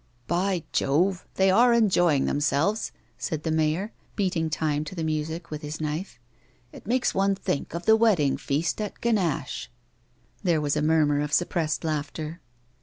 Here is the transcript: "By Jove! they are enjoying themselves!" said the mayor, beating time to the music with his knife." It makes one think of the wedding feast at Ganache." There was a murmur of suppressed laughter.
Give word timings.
"By 0.25 0.63
Jove! 0.71 1.27
they 1.35 1.51
are 1.51 1.73
enjoying 1.75 2.25
themselves!" 2.25 2.91
said 3.19 3.43
the 3.43 3.51
mayor, 3.51 3.93
beating 4.15 4.49
time 4.49 4.83
to 4.85 4.95
the 4.95 5.03
music 5.03 5.51
with 5.51 5.61
his 5.61 5.79
knife." 5.79 6.17
It 6.73 6.87
makes 6.87 7.13
one 7.13 7.35
think 7.35 7.75
of 7.75 7.85
the 7.85 7.95
wedding 7.95 8.35
feast 8.37 8.81
at 8.81 8.99
Ganache." 8.99 9.69
There 10.41 10.59
was 10.59 10.75
a 10.75 10.81
murmur 10.81 11.21
of 11.21 11.31
suppressed 11.31 11.83
laughter. 11.83 12.41